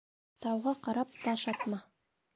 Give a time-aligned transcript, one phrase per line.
[0.45, 1.83] Тауға ҡарап таш атма.